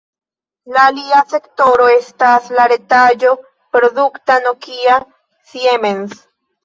[0.75, 6.19] La alia sektoro estas la retaĵo-produkta Nokia-Siemens.